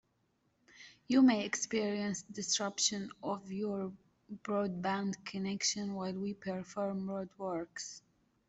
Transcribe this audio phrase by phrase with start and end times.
[1.07, 3.91] You may experience disruption of your
[4.41, 8.01] broadband connection while we perform road works.